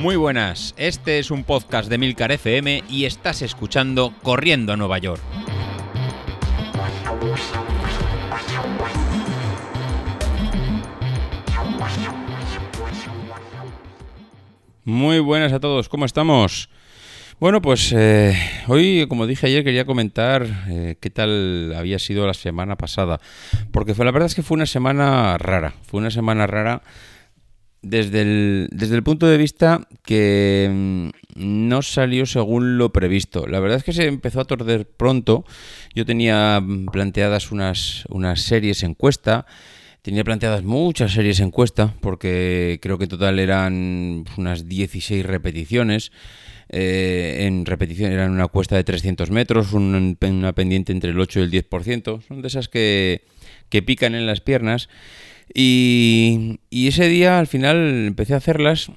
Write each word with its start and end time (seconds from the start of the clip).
Muy 0.00 0.16
buenas, 0.16 0.74
este 0.78 1.18
es 1.18 1.30
un 1.30 1.44
podcast 1.44 1.90
de 1.90 1.98
Milcar 1.98 2.32
FM 2.32 2.84
y 2.88 3.04
estás 3.04 3.42
escuchando 3.42 4.14
Corriendo 4.22 4.72
a 4.72 4.76
Nueva 4.78 4.96
York. 4.96 5.20
Muy 14.84 15.18
buenas 15.18 15.52
a 15.52 15.60
todos, 15.60 15.90
¿cómo 15.90 16.06
estamos? 16.06 16.70
Bueno, 17.38 17.60
pues 17.60 17.92
eh, 17.94 18.34
hoy, 18.68 19.04
como 19.06 19.26
dije 19.26 19.48
ayer, 19.48 19.64
quería 19.64 19.84
comentar 19.84 20.46
eh, 20.70 20.96
qué 20.98 21.10
tal 21.10 21.74
había 21.76 21.98
sido 21.98 22.26
la 22.26 22.32
semana 22.32 22.76
pasada. 22.76 23.20
Porque 23.70 23.94
fue, 23.94 24.06
la 24.06 24.12
verdad 24.12 24.28
es 24.28 24.34
que 24.34 24.42
fue 24.42 24.54
una 24.54 24.66
semana 24.66 25.36
rara. 25.36 25.74
Fue 25.82 26.00
una 26.00 26.10
semana 26.10 26.46
rara 26.46 26.82
desde 27.82 28.22
el, 28.22 28.68
desde 28.72 28.96
el 28.96 29.02
punto 29.02 29.26
de 29.26 29.38
vista 29.38 29.86
que 30.04 30.68
mm, 30.70 31.08
no 31.36 31.82
salió 31.82 32.26
según 32.26 32.78
lo 32.78 32.92
previsto. 32.92 33.46
La 33.46 33.60
verdad 33.60 33.78
es 33.78 33.84
que 33.84 33.92
se 33.92 34.06
empezó 34.06 34.40
a 34.40 34.44
torcer 34.44 34.86
pronto. 34.86 35.44
Yo 35.94 36.04
tenía 36.04 36.60
mm, 36.60 36.86
planteadas 36.86 37.50
unas, 37.52 38.04
unas 38.08 38.42
series 38.42 38.82
encuesta. 38.82 39.46
Tenía 40.02 40.24
planteadas 40.24 40.62
muchas 40.62 41.12
series 41.12 41.40
encuesta 41.40 41.94
porque 42.00 42.78
creo 42.80 42.96
que 42.96 43.04
en 43.04 43.10
total 43.10 43.38
eran 43.38 44.24
unas 44.36 44.66
16 44.66 45.24
repeticiones. 45.26 46.10
Eh, 46.72 47.46
en 47.46 47.66
repetición 47.66 48.12
eran 48.12 48.30
una 48.30 48.46
cuesta 48.46 48.76
de 48.76 48.84
300 48.84 49.30
metros, 49.30 49.72
una 49.72 50.52
pendiente 50.52 50.92
entre 50.92 51.10
el 51.10 51.20
8 51.20 51.40
y 51.40 51.42
el 51.42 51.50
10%. 51.50 52.22
Son 52.22 52.40
de 52.42 52.48
esas 52.48 52.68
que, 52.68 53.24
que 53.70 53.82
pican 53.82 54.14
en 54.14 54.26
las 54.26 54.40
piernas. 54.40 54.88
Y, 55.52 56.60
y 56.68 56.88
ese 56.88 57.08
día 57.08 57.38
al 57.38 57.46
final 57.46 58.06
empecé 58.06 58.34
a 58.34 58.38
hacerlas 58.38 58.90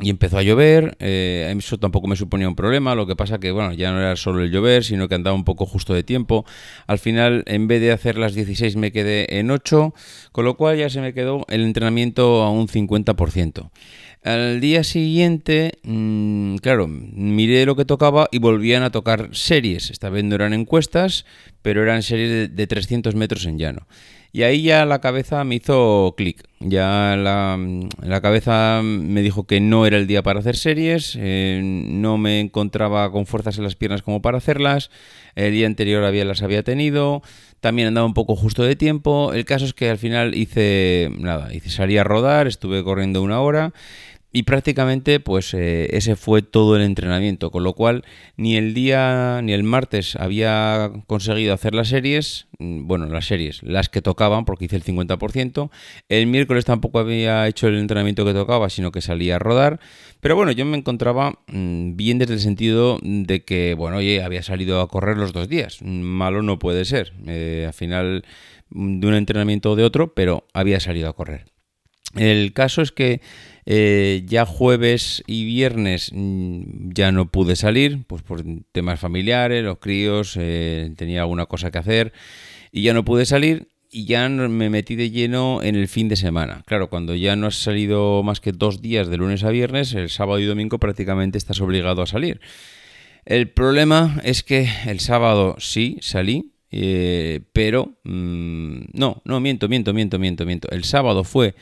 y 0.00 0.10
empezó 0.10 0.38
a 0.38 0.42
llover, 0.42 0.96
eh, 1.00 1.52
eso 1.56 1.78
tampoco 1.78 2.08
me 2.08 2.16
suponía 2.16 2.48
un 2.48 2.56
problema, 2.56 2.94
lo 2.94 3.06
que 3.06 3.14
pasa 3.14 3.38
que 3.38 3.50
bueno, 3.50 3.72
ya 3.72 3.92
no 3.92 3.98
era 4.00 4.16
solo 4.16 4.42
el 4.42 4.50
llover, 4.50 4.84
sino 4.84 5.08
que 5.08 5.14
andaba 5.14 5.36
un 5.36 5.44
poco 5.44 5.66
justo 5.66 5.92
de 5.92 6.02
tiempo. 6.02 6.44
Al 6.86 6.98
final, 6.98 7.44
en 7.46 7.68
vez 7.68 7.80
de 7.80 7.92
hacer 7.92 8.16
las 8.16 8.34
16, 8.34 8.76
me 8.76 8.90
quedé 8.90 9.38
en 9.38 9.50
8, 9.50 9.94
con 10.32 10.44
lo 10.44 10.56
cual 10.56 10.78
ya 10.78 10.88
se 10.88 11.00
me 11.00 11.12
quedó 11.12 11.44
el 11.48 11.62
entrenamiento 11.62 12.42
a 12.42 12.50
un 12.50 12.68
50%. 12.68 13.70
Al 14.24 14.60
día 14.60 14.84
siguiente, 14.84 15.78
mm, 15.82 16.56
claro, 16.56 16.86
miré 16.86 17.66
lo 17.66 17.74
que 17.74 17.84
tocaba 17.84 18.28
y 18.30 18.38
volvían 18.38 18.84
a 18.84 18.90
tocar 18.90 19.30
series. 19.32 19.90
Esta 19.90 20.10
vez 20.10 20.24
no 20.24 20.36
eran 20.36 20.54
encuestas, 20.54 21.26
pero 21.60 21.82
eran 21.82 22.02
series 22.02 22.30
de, 22.30 22.48
de 22.48 22.66
300 22.66 23.14
metros 23.16 23.46
en 23.46 23.58
llano. 23.58 23.86
Y 24.34 24.44
ahí 24.44 24.62
ya 24.62 24.86
la 24.86 25.00
cabeza 25.02 25.44
me 25.44 25.56
hizo 25.56 26.14
clic. 26.16 26.42
Ya 26.60 27.16
la, 27.18 27.58
la, 28.00 28.20
cabeza 28.22 28.80
me 28.82 29.20
dijo 29.20 29.46
que 29.46 29.60
no 29.60 29.84
era 29.84 29.98
el 29.98 30.06
día 30.06 30.22
para 30.22 30.40
hacer 30.40 30.56
series, 30.56 31.18
eh, 31.20 31.60
no 31.62 32.18
me 32.18 32.40
encontraba 32.40 33.10
con 33.10 33.26
fuerzas 33.26 33.58
en 33.58 33.64
las 33.64 33.74
piernas 33.74 34.02
como 34.02 34.22
para 34.22 34.38
hacerlas, 34.38 34.90
el 35.34 35.52
día 35.52 35.66
anterior 35.66 36.04
había, 36.04 36.24
las 36.24 36.40
había 36.42 36.62
tenido, 36.62 37.20
también 37.60 37.88
andaba 37.88 38.06
un 38.06 38.14
poco 38.14 38.36
justo 38.36 38.62
de 38.62 38.76
tiempo. 38.76 39.32
El 39.34 39.44
caso 39.44 39.64
es 39.64 39.74
que 39.74 39.90
al 39.90 39.98
final 39.98 40.34
hice, 40.34 41.10
nada, 41.18 41.52
hice, 41.52 41.68
salí 41.68 41.98
a 41.98 42.04
rodar, 42.04 42.46
estuve 42.46 42.84
corriendo 42.84 43.22
una 43.22 43.40
hora 43.40 43.72
y 44.34 44.44
prácticamente, 44.44 45.20
pues 45.20 45.52
eh, 45.52 45.88
ese 45.94 46.16
fue 46.16 46.40
todo 46.40 46.76
el 46.76 46.82
entrenamiento, 46.82 47.50
con 47.50 47.64
lo 47.64 47.74
cual 47.74 48.02
ni 48.38 48.56
el 48.56 48.72
día 48.72 49.40
ni 49.42 49.52
el 49.52 49.62
martes 49.62 50.16
había 50.16 50.90
conseguido 51.06 51.52
hacer 51.52 51.74
las 51.74 51.88
series, 51.88 52.46
mm, 52.58 52.86
bueno, 52.86 53.06
las 53.06 53.26
series, 53.26 53.62
las 53.62 53.90
que 53.90 54.00
tocaban, 54.00 54.46
porque 54.46 54.64
hice 54.64 54.76
el 54.76 54.84
50%. 54.84 55.70
El 56.08 56.26
miércoles 56.28 56.64
tampoco 56.64 56.98
había 56.98 57.46
hecho 57.46 57.68
el 57.68 57.76
entrenamiento 57.76 58.24
que 58.24 58.32
tocaba, 58.32 58.70
sino 58.70 58.90
que 58.90 59.02
salía 59.02 59.36
a 59.36 59.38
rodar. 59.38 59.80
Pero 60.20 60.34
bueno, 60.34 60.50
yo 60.52 60.64
me 60.64 60.78
encontraba 60.78 61.38
mm, 61.48 61.96
bien 61.96 62.18
desde 62.18 62.34
el 62.34 62.40
sentido 62.40 62.98
de 63.02 63.44
que, 63.44 63.74
bueno, 63.74 63.98
oye, 63.98 64.22
había 64.22 64.42
salido 64.42 64.80
a 64.80 64.88
correr 64.88 65.18
los 65.18 65.34
dos 65.34 65.48
días. 65.48 65.82
Malo 65.82 66.42
no 66.42 66.58
puede 66.58 66.86
ser. 66.86 67.12
Eh, 67.26 67.64
al 67.66 67.74
final 67.74 68.24
mm, 68.70 69.00
de 69.00 69.06
un 69.08 69.14
entrenamiento 69.14 69.72
o 69.72 69.76
de 69.76 69.84
otro, 69.84 70.14
pero 70.14 70.46
había 70.54 70.80
salido 70.80 71.10
a 71.10 71.12
correr. 71.12 71.51
El 72.14 72.52
caso 72.52 72.82
es 72.82 72.92
que 72.92 73.20
eh, 73.64 74.22
ya 74.26 74.44
jueves 74.44 75.22
y 75.26 75.44
viernes 75.44 76.10
mm, 76.12 76.90
ya 76.92 77.12
no 77.12 77.30
pude 77.30 77.56
salir, 77.56 78.04
pues 78.06 78.22
por 78.22 78.42
temas 78.72 78.98
familiares, 78.98 79.62
los 79.62 79.78
críos, 79.78 80.36
eh, 80.38 80.92
tenía 80.96 81.20
alguna 81.22 81.46
cosa 81.46 81.70
que 81.70 81.78
hacer 81.78 82.12
y 82.72 82.82
ya 82.82 82.92
no 82.92 83.04
pude 83.04 83.24
salir 83.24 83.68
y 83.90 84.06
ya 84.06 84.28
me 84.28 84.70
metí 84.70 84.96
de 84.96 85.10
lleno 85.10 85.60
en 85.62 85.76
el 85.76 85.86
fin 85.86 86.08
de 86.08 86.16
semana. 86.16 86.62
Claro, 86.66 86.88
cuando 86.88 87.14
ya 87.14 87.36
no 87.36 87.46
has 87.46 87.56
salido 87.56 88.22
más 88.22 88.40
que 88.40 88.52
dos 88.52 88.80
días 88.80 89.08
de 89.08 89.18
lunes 89.18 89.44
a 89.44 89.50
viernes, 89.50 89.92
el 89.94 90.08
sábado 90.08 90.40
y 90.40 90.46
domingo 90.46 90.78
prácticamente 90.78 91.38
estás 91.38 91.60
obligado 91.60 92.00
a 92.02 92.06
salir. 92.06 92.40
El 93.24 93.50
problema 93.50 94.20
es 94.24 94.42
que 94.42 94.68
el 94.86 94.98
sábado 94.98 95.56
sí 95.58 95.98
salí, 96.00 96.52
eh, 96.70 97.42
pero 97.52 97.98
mm, 98.02 98.84
no, 98.94 99.20
no, 99.24 99.40
miento, 99.40 99.68
miento, 99.68 99.92
miento, 99.92 100.18
miento, 100.18 100.46
miento. 100.46 100.70
El 100.70 100.84
sábado 100.84 101.22
fue 101.22 101.54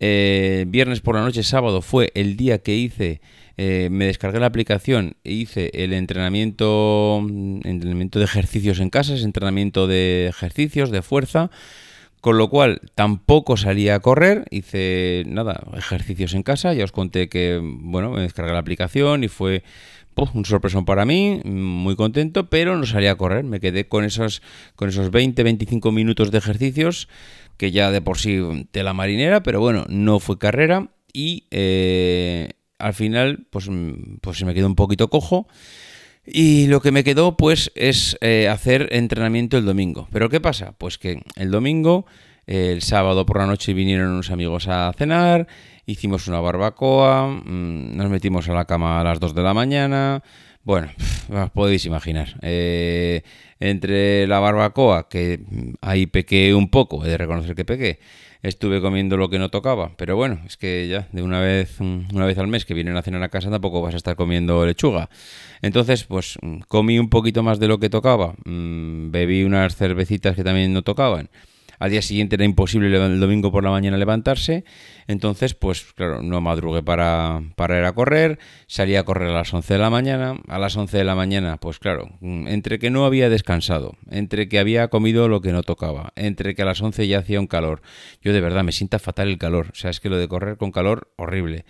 eh, 0.00 0.64
viernes 0.66 1.00
por 1.00 1.14
la 1.14 1.20
noche, 1.20 1.42
sábado 1.42 1.82
fue 1.82 2.10
el 2.14 2.36
día 2.36 2.58
que 2.58 2.74
hice, 2.74 3.20
eh, 3.58 3.88
me 3.90 4.06
descargué 4.06 4.40
la 4.40 4.46
aplicación 4.46 5.16
e 5.24 5.32
hice 5.32 5.70
el 5.74 5.92
entrenamiento, 5.92 7.20
mm, 7.22 7.60
entrenamiento 7.64 8.18
de 8.18 8.24
ejercicios 8.24 8.80
en 8.80 8.88
casa, 8.88 9.14
es 9.14 9.22
entrenamiento 9.22 9.86
de 9.86 10.28
ejercicios, 10.28 10.90
de 10.90 11.02
fuerza. 11.02 11.50
Con 12.22 12.36
lo 12.36 12.50
cual 12.50 12.82
tampoco 12.94 13.56
salí 13.56 13.88
a 13.88 13.98
correr, 14.00 14.44
hice 14.50 15.22
nada, 15.26 15.64
ejercicios 15.74 16.34
en 16.34 16.42
casa, 16.42 16.74
ya 16.74 16.84
os 16.84 16.92
conté 16.92 17.30
que, 17.30 17.58
bueno, 17.62 18.10
me 18.10 18.20
descargué 18.20 18.52
la 18.52 18.58
aplicación 18.58 19.24
y 19.24 19.28
fue 19.28 19.62
un 20.34 20.44
sorpresón 20.44 20.84
para 20.84 21.04
mí, 21.04 21.40
muy 21.44 21.96
contento, 21.96 22.50
pero 22.50 22.76
no 22.76 22.86
salí 22.86 23.06
a 23.06 23.16
correr, 23.16 23.44
me 23.44 23.60
quedé 23.60 23.88
con 23.88 24.04
esos, 24.04 24.42
con 24.76 24.88
esos 24.88 25.10
20-25 25.10 25.92
minutos 25.92 26.30
de 26.30 26.38
ejercicios 26.38 27.08
que 27.56 27.70
ya 27.72 27.90
de 27.90 28.00
por 28.00 28.18
sí 28.18 28.40
tela 28.70 28.94
marinera, 28.94 29.42
pero 29.42 29.60
bueno, 29.60 29.84
no 29.88 30.18
fue 30.18 30.38
carrera 30.38 30.88
y 31.12 31.44
eh, 31.50 32.50
al 32.78 32.94
final 32.94 33.46
pues, 33.50 33.68
pues 34.22 34.38
se 34.38 34.46
me 34.46 34.54
quedó 34.54 34.66
un 34.66 34.76
poquito 34.76 35.08
cojo. 35.10 35.46
Y 36.24 36.68
lo 36.68 36.80
que 36.80 36.90
me 36.92 37.04
quedó 37.04 37.36
pues 37.36 37.70
es 37.74 38.16
eh, 38.20 38.48
hacer 38.48 38.88
entrenamiento 38.92 39.58
el 39.58 39.66
domingo. 39.66 40.08
Pero 40.10 40.28
¿qué 40.28 40.40
pasa? 40.40 40.72
Pues 40.78 40.96
que 40.96 41.22
el 41.36 41.50
domingo, 41.50 42.06
el 42.50 42.82
sábado 42.82 43.24
por 43.24 43.38
la 43.38 43.46
noche 43.46 43.72
vinieron 43.72 44.10
unos 44.10 44.32
amigos 44.32 44.66
a 44.66 44.92
cenar, 44.98 45.46
hicimos 45.86 46.26
una 46.26 46.40
barbacoa, 46.40 47.28
mm, 47.28 47.96
nos 47.96 48.10
metimos 48.10 48.48
a 48.48 48.54
la 48.54 48.64
cama 48.64 49.00
a 49.00 49.04
las 49.04 49.20
2 49.20 49.36
de 49.36 49.42
la 49.42 49.54
mañana. 49.54 50.24
Bueno, 50.64 50.88
podéis 51.54 51.86
imaginar. 51.86 52.34
Eh, 52.42 53.22
entre 53.60 54.26
la 54.26 54.40
barbacoa, 54.40 55.08
que 55.08 55.40
ahí 55.80 56.06
pequé 56.06 56.52
un 56.52 56.70
poco, 56.70 57.04
he 57.04 57.10
de 57.10 57.18
reconocer 57.18 57.54
que 57.54 57.64
pequé, 57.64 58.00
estuve 58.42 58.80
comiendo 58.80 59.16
lo 59.16 59.30
que 59.30 59.38
no 59.38 59.50
tocaba, 59.50 59.92
pero 59.96 60.16
bueno, 60.16 60.40
es 60.44 60.56
que 60.56 60.88
ya 60.88 61.06
de 61.12 61.22
una 61.22 61.38
vez, 61.38 61.78
una 61.80 62.26
vez 62.26 62.36
al 62.38 62.48
mes 62.48 62.64
que 62.64 62.74
vienen 62.74 62.96
a 62.96 63.02
cenar 63.02 63.22
a 63.22 63.28
casa 63.28 63.48
tampoco 63.48 63.80
vas 63.80 63.94
a 63.94 63.98
estar 63.98 64.16
comiendo 64.16 64.66
lechuga. 64.66 65.08
Entonces, 65.62 66.02
pues 66.02 66.36
comí 66.66 66.98
un 66.98 67.10
poquito 67.10 67.44
más 67.44 67.60
de 67.60 67.68
lo 67.68 67.78
que 67.78 67.90
tocaba, 67.90 68.34
mm, 68.44 69.12
bebí 69.12 69.44
unas 69.44 69.76
cervecitas 69.76 70.34
que 70.34 70.42
también 70.42 70.72
no 70.72 70.82
tocaban 70.82 71.30
al 71.80 71.90
día 71.90 72.02
siguiente 72.02 72.36
era 72.36 72.44
imposible 72.44 72.94
el 72.94 73.18
domingo 73.18 73.50
por 73.50 73.64
la 73.64 73.70
mañana 73.70 73.96
levantarse. 73.96 74.64
Entonces, 75.06 75.54
pues 75.54 75.92
claro, 75.94 76.22
no 76.22 76.38
madrugué 76.42 76.82
para, 76.82 77.42
para 77.56 77.78
ir 77.78 77.84
a 77.84 77.92
correr. 77.94 78.38
Salí 78.66 78.96
a 78.96 79.04
correr 79.04 79.30
a 79.30 79.32
las 79.32 79.52
11 79.52 79.72
de 79.72 79.78
la 79.80 79.88
mañana. 79.88 80.38
A 80.46 80.58
las 80.58 80.76
11 80.76 80.98
de 80.98 81.04
la 81.04 81.14
mañana, 81.14 81.56
pues 81.56 81.78
claro, 81.78 82.10
entre 82.20 82.78
que 82.78 82.90
no 82.90 83.06
había 83.06 83.30
descansado, 83.30 83.96
entre 84.10 84.46
que 84.50 84.58
había 84.58 84.88
comido 84.88 85.26
lo 85.26 85.40
que 85.40 85.52
no 85.52 85.62
tocaba, 85.62 86.12
entre 86.16 86.54
que 86.54 86.60
a 86.60 86.66
las 86.66 86.82
11 86.82 87.08
ya 87.08 87.20
hacía 87.20 87.40
un 87.40 87.46
calor. 87.46 87.80
Yo 88.20 88.34
de 88.34 88.42
verdad 88.42 88.62
me 88.62 88.72
sienta 88.72 88.98
fatal 88.98 89.28
el 89.28 89.38
calor. 89.38 89.68
O 89.72 89.74
sea, 89.74 89.88
es 89.88 90.00
que 90.00 90.10
lo 90.10 90.18
de 90.18 90.28
correr 90.28 90.58
con 90.58 90.72
calor, 90.72 91.10
horrible. 91.16 91.64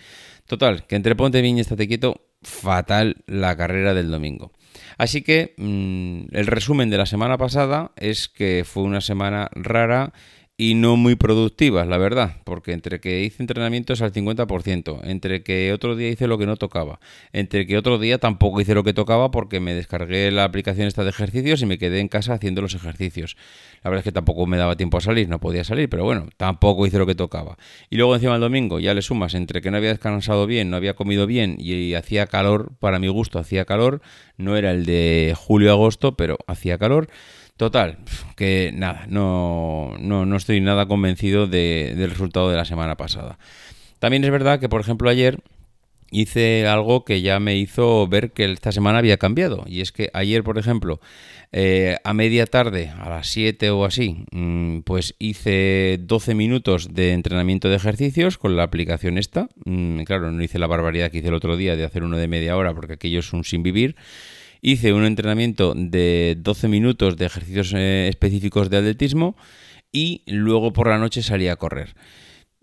Total, 0.47 0.89
que 0.89 0.97
entre 0.97 1.15
Ponte 1.15 1.41
Viña 1.41 1.59
y 1.59 1.61
Estate 1.61 1.87
Quieto, 1.87 2.27
fatal 2.43 3.23
la 3.29 3.57
carrera 3.57 3.95
del 3.95 4.11
domingo. 4.11 4.51
Así 4.99 5.23
que 5.23 5.55
mm, 5.57 6.35
el 6.37 6.47
resumen 6.47 6.91
de 6.91 6.99
la 6.99 7.07
semana 7.07 7.39
pasada 7.39 7.93
es 7.97 8.29
que 8.29 8.65
fue 8.67 8.83
una 8.83 9.01
semana 9.01 9.49
rara 9.53 10.13
y 10.61 10.75
no 10.75 10.99
muy 10.99 11.15
productivas, 11.15 11.89
la 11.89 11.97
verdad, 11.97 12.37
porque 12.45 12.73
entre 12.73 13.01
que 13.01 13.23
hice 13.23 13.43
entrenamientos 13.43 14.03
al 14.03 14.13
50%, 14.13 15.01
entre 15.05 15.43
que 15.43 15.73
otro 15.73 15.97
día 15.97 16.11
hice 16.11 16.27
lo 16.27 16.37
que 16.37 16.45
no 16.45 16.57
tocaba, 16.57 17.01
entre 17.33 17.67
que 17.67 17.79
otro 17.79 17.99
día 17.99 18.19
tampoco 18.19 18.61
hice 18.61 18.75
lo 18.75 18.85
que 18.85 18.93
tocaba 18.93 19.31
porque 19.31 19.59
me 19.59 19.73
descargué 19.73 20.31
la 20.31 20.45
aplicación 20.45 20.87
esta 20.87 21.03
de 21.03 21.09
ejercicios 21.09 21.63
y 21.63 21.67
me 21.67 21.79
quedé 21.79 22.01
en 22.01 22.09
casa 22.09 22.35
haciendo 22.35 22.61
los 22.61 22.75
ejercicios. 22.75 23.39
La 23.83 23.89
verdad 23.89 24.01
es 24.01 24.05
que 24.05 24.13
tampoco 24.13 24.45
me 24.45 24.59
daba 24.59 24.77
tiempo 24.77 24.99
a 24.99 25.01
salir, 25.01 25.31
no 25.31 25.41
podía 25.41 25.65
salir, 25.65 25.89
pero 25.89 26.05
bueno, 26.05 26.29
tampoco 26.37 26.87
hice 26.87 26.99
lo 26.99 27.07
que 27.07 27.15
tocaba. 27.15 27.57
Y 27.89 27.97
luego 27.97 28.15
encima 28.15 28.35
el 28.35 28.43
domingo 28.43 28.81
ya 28.81 28.93
le 28.93 29.01
sumas 29.01 29.33
entre 29.33 29.63
que 29.63 29.71
no 29.71 29.79
había 29.79 29.89
descansado 29.89 30.47
bien, 30.47 30.69
no 30.69 30.77
había 30.77 30.93
comido 30.93 31.27
bien 31.27 31.57
y 31.59 31.95
hacía 31.95 32.27
calor, 32.27 32.73
para 32.81 32.99
mi 32.99 33.09
gusto 33.09 33.39
hacía 33.39 33.65
calor, 33.65 34.03
no 34.37 34.59
era 34.59 34.73
el 34.73 34.85
de 34.85 35.35
julio-agosto, 35.39 36.19
pero 36.19 36.37
hacía 36.47 36.77
calor. 36.77 37.09
Total, 37.61 37.99
que 38.37 38.73
nada, 38.75 39.05
no, 39.11 39.95
no, 40.01 40.35
estoy 40.35 40.63
nada 40.63 40.87
convencido 40.87 41.47
del 41.47 42.09
resultado 42.09 42.49
de 42.49 42.57
la 42.57 42.65
semana 42.65 42.97
pasada. 42.97 43.39
También 43.99 44.25
es 44.25 44.31
verdad 44.31 44.59
que, 44.61 44.71
por 44.71 44.81
ejemplo, 44.81 45.11
ayer 45.11 45.41
hice 46.11 46.67
algo 46.67 47.05
que 47.05 47.21
ya 47.21 47.39
me 47.39 47.59
hizo 47.59 48.09
ver 48.09 48.31
que 48.31 48.51
esta 48.51 48.73
semana 48.73 49.01
había 49.01 49.19
cambiado. 49.19 49.65
Y 49.67 49.83
es 49.83 49.93
que 49.93 50.09
ayer, 50.15 50.43
por 50.43 50.57
ejemplo, 50.57 51.03
eh, 51.53 51.99
a 52.03 52.15
media 52.15 52.47
tarde, 52.47 52.95
a 52.99 53.11
las 53.11 53.27
7 53.27 53.69
o 53.69 53.85
así, 53.85 54.25
mm, 54.33 54.79
pues 54.79 55.15
hice 55.19 55.99
12 56.01 56.35
minutos 56.35 56.95
de 56.95 57.13
entrenamiento 57.13 57.69
de 57.69 57.77
ejercicios 57.77 58.39
con 58.39 58.57
la 58.57 58.63
aplicación 58.63 59.19
esta. 59.19 59.51
Mm, 59.67 60.05
claro, 60.05 60.33
no 60.33 60.43
hice 60.43 60.59
la 60.59 60.67
barbaridad 60.67 61.11
que 61.11 61.19
hice 61.19 61.29
el 61.29 61.35
otro 61.35 61.59
día 61.59 61.77
de 61.77 61.85
hacer 61.85 62.05
uno 62.05 62.17
de 62.17 62.27
media 62.27 62.57
hora 62.57 62.73
porque 62.73 62.95
aquello 62.95 63.19
es 63.19 63.31
un 63.35 63.45
sin 63.45 63.63
vivir. 63.63 63.97
Hice 64.63 64.93
un 64.93 65.05
entrenamiento 65.05 65.73
de 65.75 66.37
12 66.39 66.69
minutos 66.69 67.17
de 67.17 67.27
ejercicios 67.27 67.73
eh, 67.75 68.09
específicos 68.09 68.69
de 68.69 68.77
atletismo 68.79 69.37
y 69.91 70.23
luego 70.27 70.73
por 70.73 70.89
la 70.89 70.99
noche 70.99 71.23
salí 71.23 71.49
a 71.49 71.57
correr. 71.57 71.95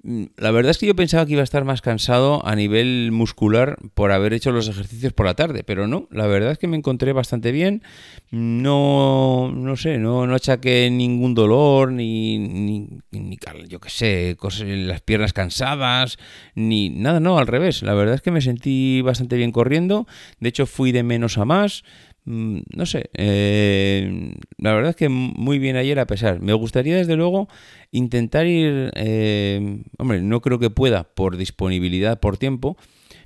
Mm, 0.04 0.26
la 0.38 0.52
verdad 0.52 0.70
es 0.70 0.78
que 0.78 0.86
yo 0.86 0.96
pensaba 0.96 1.26
que 1.26 1.32
iba 1.34 1.42
a 1.42 1.44
estar 1.44 1.66
más 1.66 1.82
cansado 1.82 2.46
a 2.46 2.56
nivel 2.56 3.12
muscular 3.12 3.78
por 3.96 4.12
haber 4.12 4.34
hecho 4.34 4.52
los 4.52 4.70
ejercicios 4.70 5.12
por 5.12 5.26
la 5.26 5.34
tarde, 5.34 5.64
pero 5.64 5.88
no, 5.88 6.08
la 6.12 6.28
verdad 6.28 6.52
es 6.52 6.60
que 6.60 6.68
me 6.68 6.78
encontré 6.78 7.14
bastante 7.14 7.52
bien. 7.52 7.82
No, 8.30 9.52
no 9.52 9.76
sé, 9.76 9.98
no, 9.98 10.28
no 10.28 10.36
achaqué 10.36 10.90
ningún 10.92 11.34
dolor, 11.34 11.92
ni, 11.92 12.38
ni, 12.38 12.88
ni 13.12 13.38
yo 13.68 13.80
qué 13.80 13.90
sé, 13.90 14.36
cosas, 14.38 14.68
las 14.68 15.02
piernas 15.02 15.34
cansadas, 15.34 16.18
ni 16.54 16.90
nada, 16.90 17.20
no, 17.20 17.40
al 17.40 17.48
revés. 17.48 17.82
La 17.82 17.94
verdad 17.96 18.16
es 18.16 18.22
que 18.22 18.32
me 18.32 18.42
sentí 18.42 19.02
bastante 19.02 19.36
bien 19.36 19.52
corriendo. 19.52 20.08
De 20.40 20.50
hecho, 20.50 20.68
fui 20.68 20.92
de 20.92 21.04
menos 21.04 21.38
a 21.38 21.46
más. 21.46 21.84
Mm, 22.28 22.60
no 22.76 22.86
sé, 22.86 23.10
eh, 23.14 24.36
la 24.58 24.74
verdad 24.74 24.90
es 24.90 24.96
que 24.98 25.08
muy 25.08 25.60
bien 25.60 25.78
ayer 25.78 25.98
a 25.98 26.08
pesar. 26.08 26.42
Me 26.42 26.52
gustaría 26.52 26.98
desde 26.98 27.16
luego 27.16 27.48
intentar 27.92 28.46
ir, 28.48 28.92
eh, 28.96 29.82
hombre, 29.98 30.22
no 30.22 30.42
creo 30.42 30.60
que 30.60 30.70
pueda 30.70 31.06
por 31.06 31.38
disponibilidad, 31.38 32.20
por 32.20 32.38
tiempo, 32.38 32.76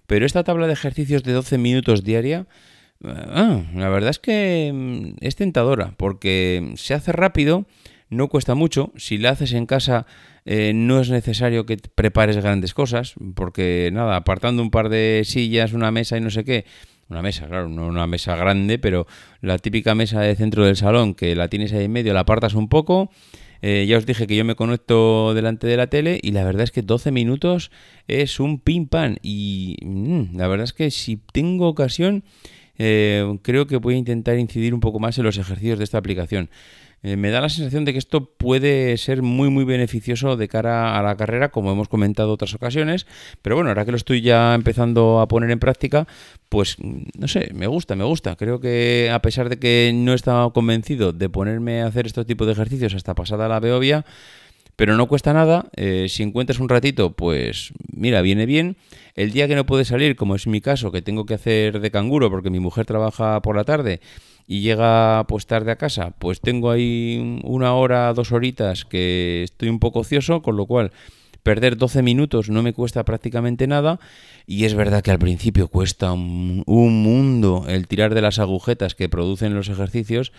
pero 0.05 0.27
esta 0.27 0.43
tabla 0.43 0.67
de 0.67 0.73
ejercicios 0.73 1.23
de 1.23 1.33
12 1.33 1.57
minutos 1.57 2.03
diaria, 2.03 2.45
ah, 3.03 3.63
la 3.73 3.89
verdad 3.89 4.11
es 4.11 4.19
que 4.19 4.71
mm, 4.71 5.25
es 5.25 5.35
tentadora 5.35 5.95
porque 5.97 6.73
se 6.75 6.93
hace 6.93 7.11
rápido, 7.11 7.65
no 8.11 8.27
cuesta 8.27 8.53
mucho, 8.53 8.91
si 8.97 9.17
la 9.17 9.31
haces 9.31 9.53
en 9.53 9.65
casa 9.65 10.05
eh, 10.45 10.73
no 10.75 10.99
es 10.99 11.09
necesario 11.09 11.65
que 11.65 11.77
prepares 11.77 12.37
grandes 12.37 12.75
cosas, 12.75 13.15
porque 13.33 13.89
nada, 13.91 14.15
apartando 14.15 14.61
un 14.61 14.69
par 14.69 14.89
de 14.89 15.23
sillas, 15.25 15.73
una 15.73 15.89
mesa 15.89 16.17
y 16.17 16.21
no 16.21 16.29
sé 16.29 16.43
qué, 16.45 16.65
una 17.11 17.21
mesa, 17.21 17.47
claro, 17.47 17.67
no 17.67 17.87
una 17.87 18.07
mesa 18.07 18.35
grande, 18.35 18.79
pero 18.79 19.05
la 19.41 19.57
típica 19.57 19.93
mesa 19.95 20.21
de 20.21 20.35
centro 20.35 20.65
del 20.65 20.77
salón 20.77 21.13
que 21.13 21.35
la 21.35 21.49
tienes 21.49 21.73
ahí 21.73 21.85
en 21.85 21.91
medio, 21.91 22.13
la 22.13 22.21
apartas 22.21 22.53
un 22.53 22.69
poco. 22.69 23.11
Eh, 23.61 23.85
ya 23.87 23.97
os 23.97 24.07
dije 24.07 24.25
que 24.25 24.35
yo 24.35 24.43
me 24.43 24.55
conecto 24.55 25.35
delante 25.35 25.67
de 25.67 25.77
la 25.77 25.87
tele 25.87 26.19
y 26.23 26.31
la 26.31 26.43
verdad 26.43 26.63
es 26.63 26.71
que 26.71 26.81
12 26.81 27.11
minutos 27.11 27.69
es 28.07 28.39
un 28.39 28.59
pim 28.59 28.87
pam. 28.87 29.17
Y 29.21 29.77
mm, 29.83 30.37
la 30.37 30.47
verdad 30.47 30.63
es 30.63 30.73
que 30.73 30.89
si 30.89 31.17
tengo 31.31 31.67
ocasión, 31.67 32.23
eh, 32.83 33.37
creo 33.43 33.67
que 33.67 33.77
voy 33.77 33.93
a 33.93 33.97
intentar 33.97 34.39
incidir 34.39 34.73
un 34.73 34.79
poco 34.79 34.99
más 34.99 35.15
en 35.19 35.23
los 35.23 35.37
ejercicios 35.37 35.77
de 35.77 35.83
esta 35.83 35.99
aplicación. 35.99 36.49
Eh, 37.03 37.15
me 37.15 37.29
da 37.29 37.41
la 37.41 37.49
sensación 37.49 37.85
de 37.85 37.93
que 37.93 37.99
esto 37.99 38.25
puede 38.25 38.97
ser 38.97 39.21
muy 39.21 39.49
muy 39.49 39.65
beneficioso 39.65 40.35
de 40.35 40.47
cara 40.47 40.97
a 40.97 41.03
la 41.03 41.15
carrera, 41.15 41.49
como 41.49 41.71
hemos 41.71 41.87
comentado 41.89 42.31
otras 42.31 42.55
ocasiones, 42.55 43.05
pero 43.43 43.55
bueno, 43.55 43.69
ahora 43.69 43.85
que 43.85 43.91
lo 43.91 43.97
estoy 43.97 44.21
ya 44.21 44.55
empezando 44.55 45.19
a 45.19 45.27
poner 45.27 45.51
en 45.51 45.59
práctica, 45.59 46.07
pues 46.49 46.77
no 46.79 47.27
sé, 47.27 47.51
me 47.53 47.67
gusta, 47.67 47.95
me 47.95 48.03
gusta. 48.03 48.35
Creo 48.35 48.59
que 48.59 49.11
a 49.13 49.21
pesar 49.21 49.49
de 49.49 49.59
que 49.59 49.91
no 49.93 50.13
estaba 50.13 50.51
convencido 50.51 51.13
de 51.13 51.29
ponerme 51.29 51.83
a 51.83 51.87
hacer 51.87 52.07
este 52.07 52.25
tipo 52.25 52.47
de 52.47 52.53
ejercicios 52.53 52.95
hasta 52.95 53.13
pasada 53.13 53.47
la 53.47 53.59
Beovia, 53.59 54.05
pero 54.75 54.95
no 54.97 55.07
cuesta 55.07 55.33
nada. 55.33 55.65
Eh, 55.75 56.07
si 56.09 56.23
encuentras 56.23 56.59
un 56.59 56.69
ratito, 56.69 57.11
pues 57.11 57.73
mira, 57.91 58.21
viene 58.21 58.45
bien. 58.45 58.77
El 59.15 59.31
día 59.31 59.47
que 59.47 59.55
no 59.55 59.65
puedes 59.65 59.89
salir, 59.89 60.15
como 60.15 60.35
es 60.35 60.47
mi 60.47 60.61
caso, 60.61 60.91
que 60.91 61.01
tengo 61.01 61.25
que 61.25 61.33
hacer 61.33 61.79
de 61.79 61.91
canguro 61.91 62.29
porque 62.29 62.49
mi 62.49 62.59
mujer 62.59 62.85
trabaja 62.85 63.41
por 63.41 63.55
la 63.55 63.63
tarde 63.63 63.99
y 64.47 64.61
llega 64.61 65.25
pues 65.27 65.45
tarde 65.45 65.71
a 65.71 65.77
casa, 65.77 66.11
pues 66.19 66.41
tengo 66.41 66.71
ahí 66.71 67.39
una 67.43 67.73
hora, 67.73 68.13
dos 68.13 68.31
horitas 68.31 68.85
que 68.85 69.43
estoy 69.43 69.69
un 69.69 69.79
poco 69.79 69.99
ocioso, 69.99 70.41
con 70.41 70.57
lo 70.57 70.65
cual 70.65 70.91
perder 71.43 71.77
12 71.77 72.01
minutos 72.03 72.49
no 72.49 72.61
me 72.61 72.73
cuesta 72.73 73.05
prácticamente 73.05 73.65
nada 73.65 73.99
y 74.45 74.65
es 74.65 74.73
verdad 74.73 75.01
que 75.03 75.11
al 75.11 75.19
principio 75.19 75.69
cuesta 75.69 76.11
un, 76.11 76.63
un 76.65 77.01
mundo 77.01 77.65
el 77.67 77.87
tirar 77.87 78.13
de 78.13 78.21
las 78.21 78.39
agujetas 78.39 78.93
que 78.93 79.09
producen 79.09 79.55
los 79.55 79.69
ejercicios, 79.69 80.33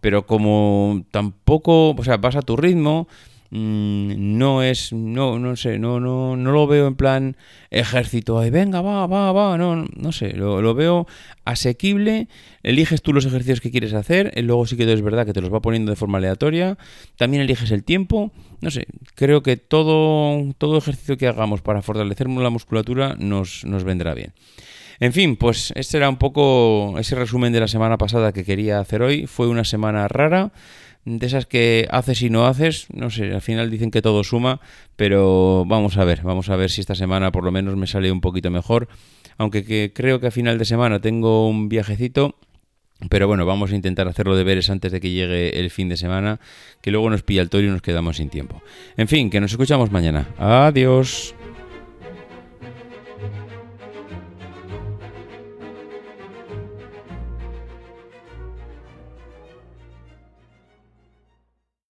pero 0.00 0.26
como 0.26 1.04
tampoco, 1.10 1.90
o 1.90 2.04
sea, 2.04 2.16
vas 2.16 2.36
a 2.36 2.42
tu 2.42 2.56
ritmo, 2.56 3.08
Mm, 3.52 4.38
no 4.38 4.62
es, 4.62 4.92
no, 4.92 5.40
no 5.40 5.56
sé, 5.56 5.80
no, 5.80 5.98
no, 5.98 6.36
no 6.36 6.52
lo 6.52 6.68
veo 6.68 6.86
en 6.86 6.94
plan 6.94 7.36
ejército, 7.70 8.38
ay, 8.38 8.50
venga, 8.50 8.80
va, 8.80 9.08
va, 9.08 9.32
va, 9.32 9.58
no, 9.58 9.86
no 9.96 10.12
sé, 10.12 10.34
lo, 10.34 10.62
lo 10.62 10.72
veo 10.74 11.08
asequible, 11.44 12.28
eliges 12.62 13.02
tú 13.02 13.12
los 13.12 13.26
ejercicios 13.26 13.60
que 13.60 13.72
quieres 13.72 13.92
hacer, 13.92 14.32
luego 14.44 14.66
sí 14.66 14.76
que 14.76 14.90
es 14.92 15.02
verdad 15.02 15.26
que 15.26 15.32
te 15.32 15.40
los 15.40 15.52
va 15.52 15.60
poniendo 15.60 15.90
de 15.90 15.96
forma 15.96 16.18
aleatoria, 16.18 16.78
también 17.16 17.42
eliges 17.42 17.72
el 17.72 17.82
tiempo, 17.82 18.30
no 18.60 18.70
sé, 18.70 18.86
creo 19.16 19.42
que 19.42 19.56
todo, 19.56 20.54
todo 20.56 20.78
ejercicio 20.78 21.16
que 21.16 21.26
hagamos 21.26 21.60
para 21.60 21.82
fortalecer 21.82 22.28
la 22.28 22.50
musculatura 22.50 23.16
nos, 23.18 23.64
nos 23.64 23.82
vendrá 23.82 24.14
bien. 24.14 24.32
En 25.00 25.14
fin, 25.14 25.36
pues 25.36 25.72
este 25.76 25.96
era 25.96 26.10
un 26.10 26.18
poco 26.18 26.98
ese 26.98 27.16
resumen 27.16 27.52
de 27.54 27.60
la 27.60 27.68
semana 27.68 27.96
pasada 27.96 28.32
que 28.32 28.44
quería 28.44 28.80
hacer 28.80 29.00
hoy. 29.00 29.26
Fue 29.26 29.48
una 29.48 29.64
semana 29.64 30.06
rara 30.08 30.52
de 31.18 31.26
esas 31.26 31.46
que 31.46 31.86
haces 31.90 32.22
y 32.22 32.30
no 32.30 32.46
haces, 32.46 32.86
no 32.92 33.10
sé, 33.10 33.32
al 33.32 33.40
final 33.40 33.70
dicen 33.70 33.90
que 33.90 34.02
todo 34.02 34.24
suma, 34.24 34.60
pero 34.96 35.64
vamos 35.66 35.96
a 35.96 36.04
ver, 36.04 36.22
vamos 36.22 36.48
a 36.48 36.56
ver 36.56 36.70
si 36.70 36.80
esta 36.80 36.94
semana 36.94 37.32
por 37.32 37.44
lo 37.44 37.50
menos 37.50 37.76
me 37.76 37.86
sale 37.86 38.12
un 38.12 38.20
poquito 38.20 38.50
mejor, 38.50 38.88
aunque 39.38 39.64
que 39.64 39.92
creo 39.94 40.20
que 40.20 40.28
a 40.28 40.30
final 40.30 40.58
de 40.58 40.64
semana 40.64 41.00
tengo 41.00 41.48
un 41.48 41.68
viajecito, 41.68 42.36
pero 43.08 43.26
bueno, 43.26 43.46
vamos 43.46 43.72
a 43.72 43.76
intentar 43.76 44.06
hacerlo 44.08 44.36
deberes 44.36 44.68
antes 44.70 44.92
de 44.92 45.00
que 45.00 45.10
llegue 45.10 45.58
el 45.58 45.70
fin 45.70 45.88
de 45.88 45.96
semana, 45.96 46.38
que 46.82 46.90
luego 46.90 47.08
nos 47.08 47.22
pilla 47.22 47.42
el 47.42 47.48
toro 47.48 47.64
y 47.64 47.70
nos 47.70 47.82
quedamos 47.82 48.18
sin 48.18 48.28
tiempo. 48.28 48.62
En 48.96 49.08
fin, 49.08 49.30
que 49.30 49.40
nos 49.40 49.52
escuchamos 49.52 49.90
mañana. 49.90 50.28
Adiós. 50.38 51.34